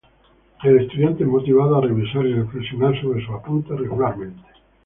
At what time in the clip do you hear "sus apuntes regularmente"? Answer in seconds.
3.23-4.41